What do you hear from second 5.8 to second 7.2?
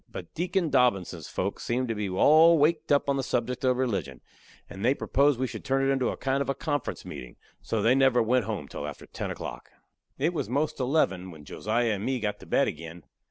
it into a kind of a conference